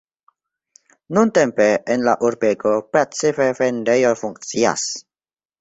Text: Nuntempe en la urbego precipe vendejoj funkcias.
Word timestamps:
Nuntempe 1.17 1.67
en 1.95 2.07
la 2.09 2.15
urbego 2.29 2.73
precipe 2.97 3.51
vendejoj 3.63 4.19
funkcias. 4.23 4.91